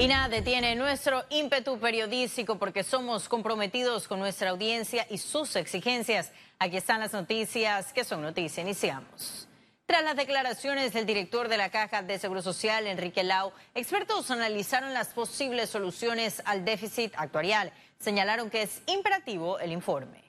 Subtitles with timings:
[0.00, 6.30] Y nada detiene nuestro ímpetu periodístico porque somos comprometidos con nuestra audiencia y sus exigencias.
[6.60, 8.62] Aquí están las noticias que son noticia.
[8.62, 9.48] Iniciamos.
[9.86, 14.94] Tras las declaraciones del director de la Caja de Seguro Social, Enrique Lau, expertos analizaron
[14.94, 17.72] las posibles soluciones al déficit actuarial.
[17.98, 20.27] Señalaron que es imperativo el informe.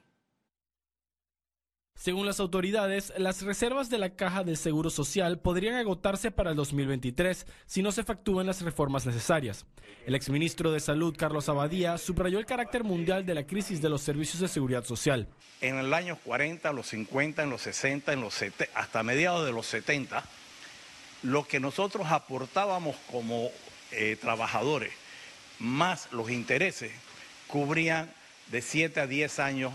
[1.99, 6.55] Según las autoridades, las reservas de la Caja del Seguro Social podrían agotarse para el
[6.55, 9.65] 2023 si no se efectúan las reformas necesarias.
[10.05, 13.99] El exministro de Salud, Carlos Abadía, subrayó el carácter mundial de la crisis de los
[13.99, 15.27] servicios de seguridad social.
[15.59, 19.51] En el año 40, los 50, en los 60, en los 70, hasta mediados de
[19.51, 20.23] los 70,
[21.23, 23.49] lo que nosotros aportábamos como
[23.91, 24.93] eh, trabajadores,
[25.59, 26.93] más los intereses,
[27.47, 28.09] cubrían
[28.51, 29.73] de 7 a 10 años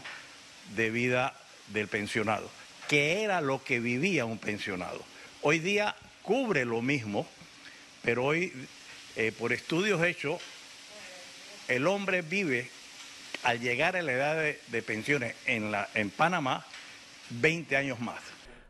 [0.74, 1.34] de vida
[1.68, 2.48] del pensionado,
[2.88, 5.00] que era lo que vivía un pensionado.
[5.42, 7.26] Hoy día cubre lo mismo,
[8.02, 8.52] pero hoy,
[9.16, 10.40] eh, por estudios hechos,
[11.68, 12.70] el hombre vive,
[13.42, 16.64] al llegar a la edad de, pensiones en, la, en Panamá,
[17.30, 18.20] 20 años más.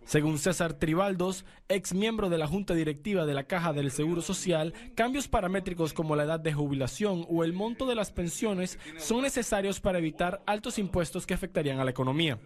[0.05, 4.75] Según César Tribaldos, ex miembro de la Junta Directiva de la Caja del Seguro Social,
[4.95, 9.81] cambios paramétricos como la edad de jubilación o el monto de las pensiones son necesarios
[9.81, 12.39] para evitar altos impuestos que afectarían a la economía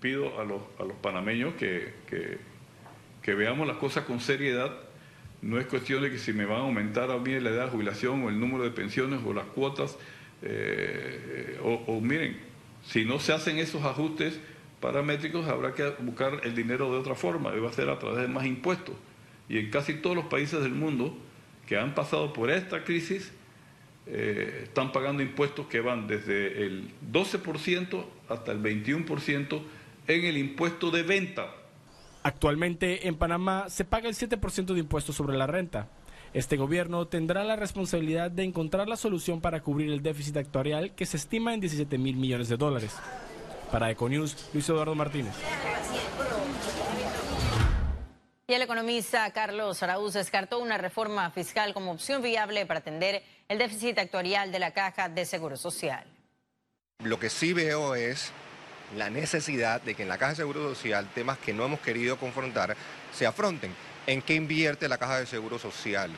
[0.00, 4.72] pido a los, a los panameños que, que, veamos las cosas con seriedad.
[5.42, 7.70] No es cuestión de que si me van a aumentar a mí la edad de
[7.70, 9.98] jubilación o el número de pensiones o las cuotas,
[10.42, 12.38] eh, o, miren,
[12.86, 14.40] si no se hacen esos ajustes
[14.80, 18.22] paramétricos habrá que buscar el dinero de otra forma, y va a ser a través
[18.22, 18.94] de más impuestos.
[19.48, 21.16] Y en casi todos los países del mundo
[21.66, 23.32] que han pasado por esta crisis,
[24.06, 29.60] eh, están pagando impuestos que van desde el 12% hasta el 21%
[30.08, 31.54] en el impuesto de venta.
[32.22, 35.88] Actualmente en Panamá se paga el 7% de impuestos sobre la renta.
[36.34, 41.06] Este gobierno tendrá la responsabilidad de encontrar la solución para cubrir el déficit actuarial que
[41.06, 42.96] se estima en 17 mil millones de dólares.
[43.70, 45.34] Para Econews, Luis Eduardo Martínez.
[48.46, 53.58] Y el economista Carlos Araúz descartó una reforma fiscal como opción viable para atender el
[53.58, 56.06] déficit actuarial de la Caja de Seguro Social.
[57.04, 58.32] Lo que sí veo es
[58.96, 62.16] la necesidad de que en la Caja de Seguro Social temas que no hemos querido
[62.16, 62.76] confrontar
[63.12, 63.74] se afronten.
[64.06, 66.10] ¿En qué invierte la Caja de Seguro Social?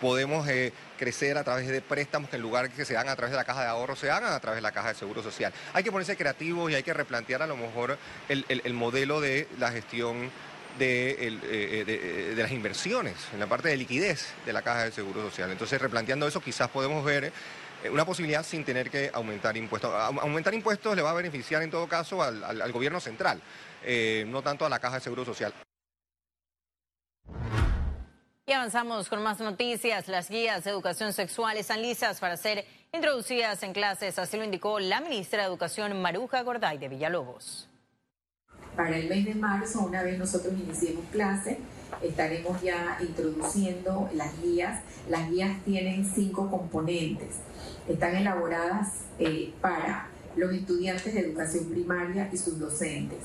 [0.00, 3.32] Podemos eh, crecer a través de préstamos que en lugar que se hagan a través
[3.32, 5.52] de la caja de ahorro se hagan a través de la caja de seguro social.
[5.72, 9.72] Hay que ponerse creativos y hay que replantear a lo mejor el modelo de la
[9.72, 10.30] gestión
[10.78, 14.92] de, eh, eh, de, las inversiones, en la parte de liquidez de la caja de
[14.92, 15.50] seguro social.
[15.50, 17.32] Entonces, replanteando eso, quizás podemos ver
[17.90, 19.92] una posibilidad sin tener que aumentar impuestos.
[19.94, 23.40] Aumentar impuestos le va a beneficiar en todo caso al, gobierno central,
[24.26, 25.52] no tanto a la caja de seguro social.
[28.46, 30.08] Y avanzamos con más noticias.
[30.08, 34.80] Las guías de educación sexual están listas para ser introducidas en clases, así lo indicó
[34.80, 37.68] la ministra de Educación Maruja Gorday de Villalobos
[38.78, 41.58] para el mes de marzo, una vez nosotros iniciemos clase,
[42.02, 44.82] estaremos ya introduciendo las guías.
[45.08, 47.36] Las guías tienen cinco componentes.
[47.88, 48.88] Están elaboradas
[49.18, 53.18] eh, para los estudiantes de educación primaria y sus docentes.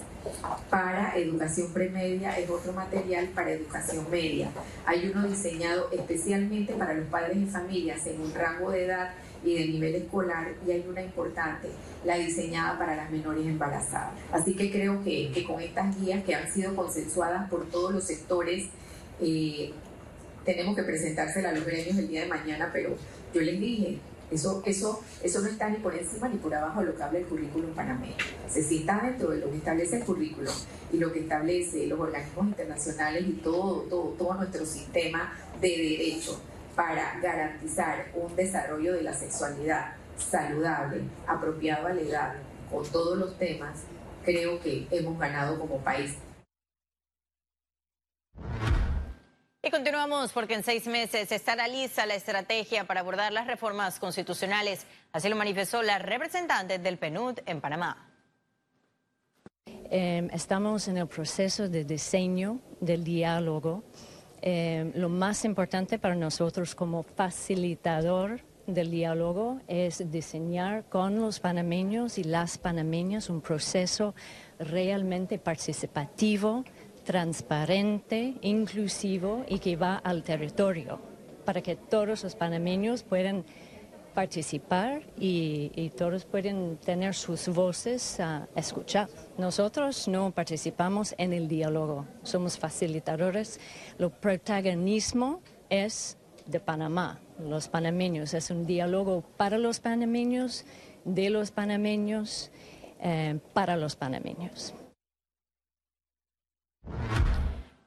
[0.70, 4.50] Para educación premedia es otro material para educación media.
[4.86, 9.14] Hay uno diseñado especialmente para los padres y familias en un rango de edad
[9.44, 11.70] y de nivel escolar y hay una importante,
[12.06, 14.14] la diseñada para las menores embarazadas.
[14.32, 18.04] Así que creo que, que con estas guías que han sido consensuadas por todos los
[18.04, 18.68] sectores,
[19.20, 19.72] eh,
[20.46, 22.96] tenemos que presentársela a los gremios el día de mañana, pero
[23.34, 24.00] yo les dije,
[24.32, 27.20] eso, eso, eso no está ni por encima ni por abajo de lo que habla
[27.20, 28.16] el currículum panameño.
[28.50, 30.54] Se sienta dentro de lo que establece el currículum
[30.92, 36.42] y lo que establece los organismos internacionales y todo, todo, todo nuestro sistema de derecho
[36.76, 42.34] para garantizar un desarrollo de la sexualidad saludable, apropiado a la edad,
[42.72, 43.84] con todos los temas,
[44.24, 46.18] creo que hemos ganado como país.
[49.66, 54.86] Y continuamos porque en seis meses estará lista la estrategia para abordar las reformas constitucionales.
[55.14, 58.10] Así lo manifestó la representante del PNUD en Panamá.
[59.90, 63.86] Em, estamos en el proceso de diseño del diálogo
[64.46, 72.18] eh, lo más importante para nosotros como facilitador del diálogo es diseñar con los panameños
[72.18, 74.14] y las panameñas un proceso
[74.60, 76.66] realmente participativo,
[77.06, 81.00] transparente, inclusivo y que va al territorio
[81.46, 83.46] para que todos los panameños puedan
[84.14, 89.10] participar y, todos pueden tener sus voces a escuchar.
[89.38, 93.60] Nosotros no participamos en el diálogo, somos facilitadores.
[93.98, 98.34] Lo protagonismo es de Panamá, los panameños.
[98.34, 100.66] Es un diálogo para los panameños,
[101.06, 102.52] de los panameños,
[103.02, 104.74] eh, para los panameños.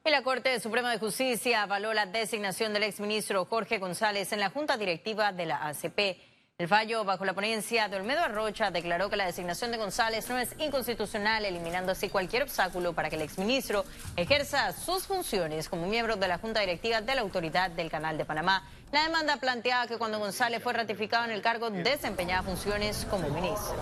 [0.07, 4.51] Y la Corte Suprema de Justicia avaló la designación del exministro Jorge González en la
[4.51, 5.99] Junta Directiva de la ACP.
[6.59, 10.39] El fallo bajo la ponencia de Olmedo Arrocha declaró que la designación de González no
[10.39, 16.15] es inconstitucional, eliminando así cualquier obstáculo para que el exministro ejerza sus funciones como miembro
[16.15, 18.63] de la Junta Directiva de la Autoridad del Canal de Panamá.
[18.93, 23.75] La demanda planteaba que cuando González fue ratificado en el cargo desempeñaba funciones como ministro.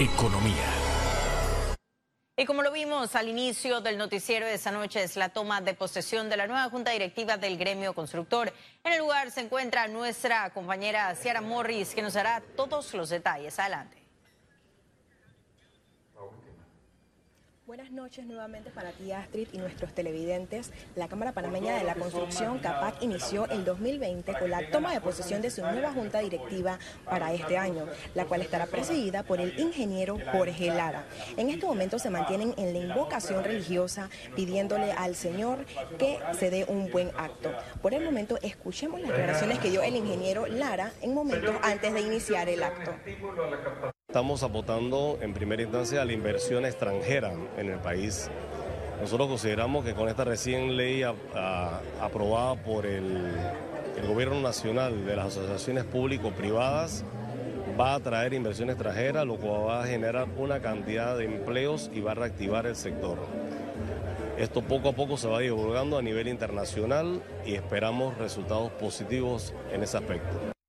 [0.00, 0.64] Economía.
[2.34, 5.74] Y como lo vimos al inicio del noticiero de esta noche, es la toma de
[5.74, 8.50] posesión de la nueva junta directiva del gremio constructor.
[8.82, 13.58] En el lugar se encuentra nuestra compañera Ciara Morris, que nos dará todos los detalles.
[13.58, 13.99] Adelante.
[17.70, 20.72] Buenas noches nuevamente para ti Astrid y nuestros televidentes.
[20.96, 25.40] La Cámara Panameña de la Construcción CAPAC inició el 2020 con la toma de posesión
[25.40, 27.86] de su nueva junta directiva para este año,
[28.16, 31.04] la cual estará presidida por el ingeniero Jorge Lara.
[31.36, 35.64] En este momento se mantienen en la invocación religiosa pidiéndole al Señor
[35.96, 37.52] que se dé un buen acto.
[37.80, 42.00] Por el momento escuchemos las declaraciones que dio el ingeniero Lara en momentos antes de
[42.00, 42.96] iniciar el acto.
[44.10, 48.28] Estamos aportando en primera instancia a la inversión extranjera en el país.
[49.00, 53.32] Nosotros consideramos que con esta recién ley aprobada por el,
[53.96, 57.04] el Gobierno Nacional de las asociaciones público-privadas,
[57.80, 62.00] va a atraer inversión extranjera, lo cual va a generar una cantidad de empleos y
[62.00, 63.16] va a reactivar el sector.
[64.36, 69.84] Esto poco a poco se va divulgando a nivel internacional y esperamos resultados positivos en
[69.84, 70.59] ese aspecto.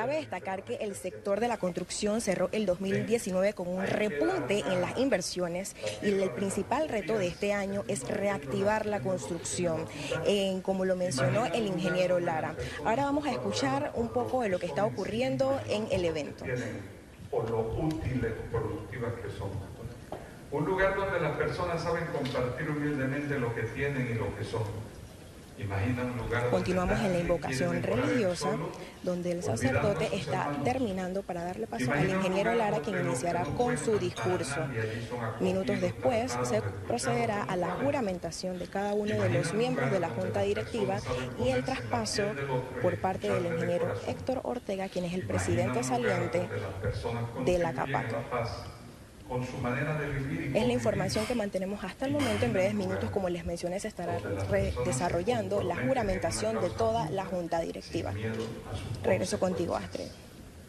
[0.00, 4.80] Cabe destacar que el sector de la construcción cerró el 2019 con un repunte en
[4.80, 9.84] las inversiones y el principal reto de este año es reactivar la construcción,
[10.62, 12.54] como lo mencionó el ingeniero Lara.
[12.82, 16.46] Ahora vamos a escuchar un poco de lo que está ocurriendo en el evento.
[17.30, 19.50] Por lo útiles productivas que son.
[20.50, 24.62] Un lugar donde las personas saben compartir humildemente lo que tienen y lo que son
[26.50, 28.50] Continuamos en la invocación religiosa,
[29.02, 33.98] donde el sacerdote está terminando para darle paso al ingeniero Lara, quien iniciará con su
[33.98, 34.60] discurso.
[35.40, 40.08] Minutos después se procederá a la juramentación de cada uno de los miembros de la
[40.10, 40.98] Junta Directiva
[41.38, 42.24] y el traspaso
[42.82, 46.48] por parte del ingeniero Héctor Ortega, quien es el presidente saliente
[47.44, 48.79] de la CAPAC
[49.30, 52.44] es la información que mantenemos hasta el momento.
[52.44, 54.18] En breves minutos, como les mencioné, se estará
[54.84, 58.12] desarrollando la juramentación de toda la Junta Directiva.
[59.02, 60.08] Regreso contigo, Astrid.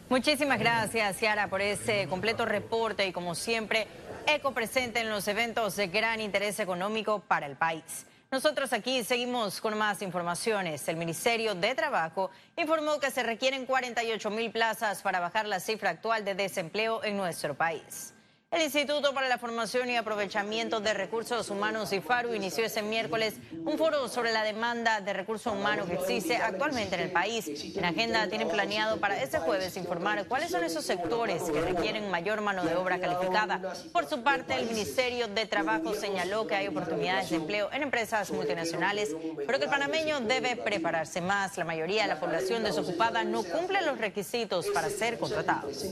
[0.08, 3.86] Muchísimas gracias, Ciara, por ese completo reporte y como siempre,
[4.26, 8.06] eco presente en los eventos de gran interés económico para el país.
[8.30, 10.86] Nosotros aquí seguimos con más informaciones.
[10.88, 15.90] El Ministerio de Trabajo informó que se requieren 48 mil plazas para bajar la cifra
[15.90, 18.14] actual de desempleo en nuestro país.
[18.52, 23.78] El Instituto para la Formación y Aprovechamiento de Recursos Humanos IFARU inició ese miércoles un
[23.78, 27.48] foro sobre la demanda de recursos humanos que existe actualmente en el país.
[27.74, 32.42] En agenda tienen planeado para este jueves informar cuáles son esos sectores que requieren mayor
[32.42, 33.58] mano de obra calificada.
[33.90, 38.30] Por su parte, el Ministerio de Trabajo señaló que hay oportunidades de empleo en empresas
[38.32, 41.56] multinacionales, pero que el panameño debe prepararse más.
[41.56, 45.86] La mayoría de la población desocupada no cumple los requisitos para ser contratados.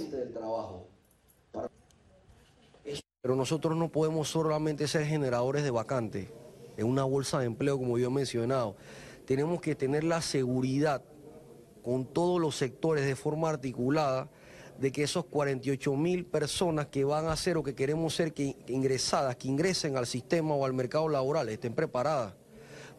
[3.23, 6.29] Pero nosotros no podemos solamente ser generadores de vacantes
[6.79, 8.77] en una bolsa de empleo, como yo he mencionado.
[9.27, 11.03] Tenemos que tener la seguridad
[11.83, 14.31] con todos los sectores de forma articulada
[14.79, 18.57] de que esos 48 mil personas que van a ser o que queremos ser que
[18.69, 22.33] ingresadas, que ingresen al sistema o al mercado laboral, estén preparadas.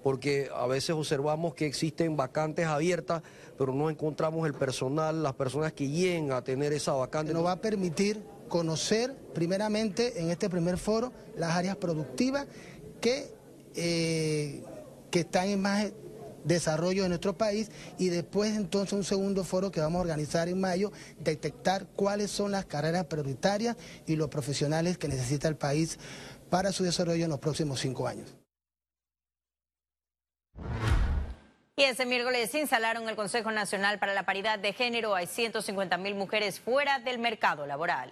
[0.03, 3.23] Porque a veces observamos que existen vacantes abiertas,
[3.57, 7.33] pero no encontramos el personal, las personas que lleguen a tener esa vacante.
[7.33, 12.45] Nos va a permitir conocer primeramente en este primer foro las áreas productivas
[12.99, 13.33] que,
[13.75, 14.61] eh,
[15.09, 15.93] que están en más
[16.43, 20.59] desarrollo de nuestro país y después entonces un segundo foro que vamos a organizar en
[20.59, 25.97] mayo, detectar cuáles son las carreras prioritarias y los profesionales que necesita el país
[26.49, 28.35] para su desarrollo en los próximos cinco años.
[31.77, 35.15] Y ese miércoles instalaron el Consejo Nacional para la Paridad de Género.
[35.15, 38.11] Hay 150 mil mujeres fuera del mercado laboral.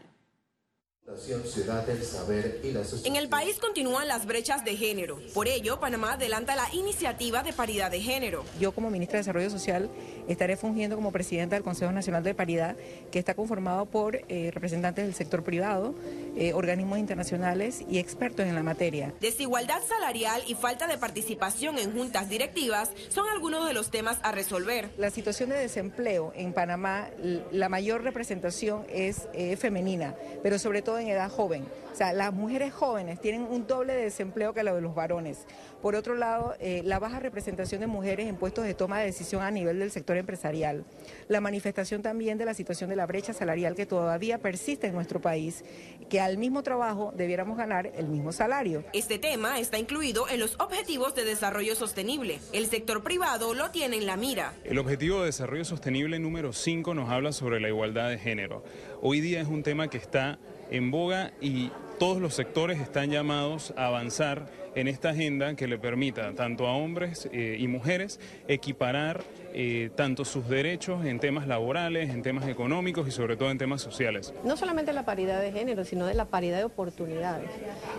[3.04, 5.20] En el país continúan las brechas de género.
[5.34, 8.44] Por ello, Panamá adelanta la iniciativa de paridad de género.
[8.60, 9.90] Yo como ministra de Desarrollo Social
[10.30, 12.76] estaré fungiendo como presidenta del Consejo Nacional de Paridad,
[13.12, 15.96] que está conformado por eh, representantes del sector privado,
[16.38, 19.14] eh, organismos internacionales y expertos en la materia.
[19.20, 24.32] Desigualdad salarial y falta de participación en juntas directivas son algunos de los temas a
[24.32, 24.90] resolver.
[24.98, 27.10] La situación de desempleo en Panamá,
[27.52, 31.66] la mayor representación es eh, femenina, pero sobre todo en edad joven.
[32.00, 35.46] O sea, las mujeres jóvenes tienen un doble de desempleo que lo de los varones.
[35.82, 39.42] Por otro lado, eh, la baja representación de mujeres en puestos de toma de decisión
[39.42, 40.86] a nivel del sector empresarial.
[41.28, 45.20] La manifestación también de la situación de la brecha salarial que todavía persiste en nuestro
[45.20, 45.66] país,
[46.10, 48.86] que al mismo trabajo debiéramos ganar el mismo salario.
[48.94, 52.40] Este tema está incluido en los Objetivos de Desarrollo Sostenible.
[52.54, 54.54] El sector privado lo tiene en la mira.
[54.64, 58.64] El Objetivo de Desarrollo Sostenible número 5 nos habla sobre la igualdad de género.
[59.02, 60.40] Hoy día es un tema que está
[60.72, 65.78] en boga y todos los sectores están llamados a avanzar en esta agenda que le
[65.78, 72.10] permita tanto a hombres eh, y mujeres equiparar eh, tanto sus derechos en temas laborales,
[72.12, 74.34] en temas económicos y sobre todo en temas sociales.
[74.44, 77.50] No solamente la paridad de género, sino de la paridad de oportunidades.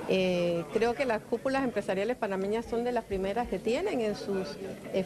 [0.09, 4.45] Eh, creo que las cúpulas empresariales panameñas son de las primeras que tienen en su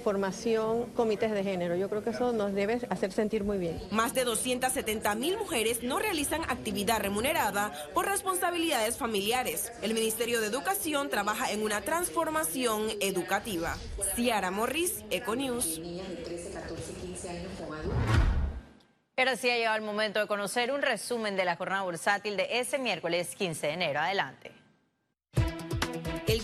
[0.02, 1.76] formación comités de género.
[1.76, 3.80] Yo creo que eso nos debe hacer sentir muy bien.
[3.90, 8.06] Más de 270 mil mujeres no realizan actividad remunerada por
[8.93, 9.73] familiares.
[9.83, 13.76] El Ministerio de Educación trabaja en una transformación educativa.
[14.14, 15.81] Ciara Morris, Econews.
[19.14, 22.59] Pero sí ha llegado el momento de conocer un resumen de la jornada bursátil de
[22.59, 24.00] ese miércoles 15 de enero.
[24.00, 24.63] Adelante.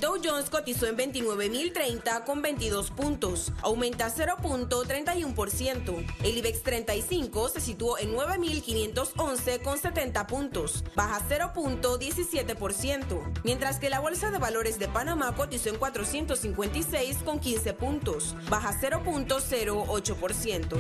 [0.01, 6.07] Dow Jones cotizó en 29.030 con 22 puntos, aumenta 0.31%.
[6.25, 14.01] El IBEX 35 se situó en 9.511 con 70 puntos, baja 0.17%, mientras que la
[14.01, 20.79] Bolsa de Valores de Panamá cotizó en 456 con 15 puntos, baja 0.08%.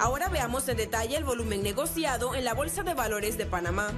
[0.00, 3.92] Ahora veamos en detalle el volumen negociado en la Bolsa de Valores de Panamá.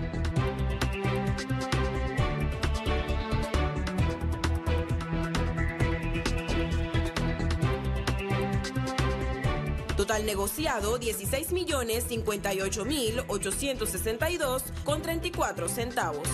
[10.07, 16.29] Total negociado 16 millones 58 mil 862 con 34 centavos.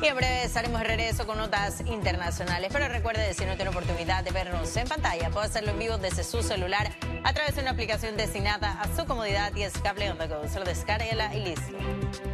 [0.00, 2.70] Y en breve estaremos de regreso con notas internacionales.
[2.72, 6.24] Pero recuerde, si no tiene oportunidad de vernos en pantalla, puede hacerlo en vivo desde
[6.24, 6.90] su celular
[7.22, 10.48] a través de una aplicación destinada a su comodidad y es cable on the go.
[10.48, 11.76] Solo descárguela y listo.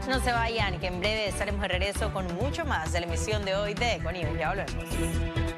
[0.09, 3.45] No se vayan, que en breve estaremos de regreso con mucho más de la emisión
[3.45, 4.39] de hoy de Econius.
[4.39, 5.54] Ya volvemos.